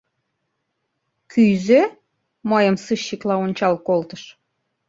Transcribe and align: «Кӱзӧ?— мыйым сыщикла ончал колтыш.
«Кӱзӧ?— 1.31 1.81
мыйым 2.49 2.75
сыщикла 2.85 3.35
ончал 3.45 3.75
колтыш. 3.87 4.23